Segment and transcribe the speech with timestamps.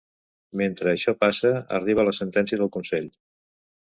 [0.61, 1.51] Mentre això passa,
[1.81, 3.11] arriba la sentència del consell: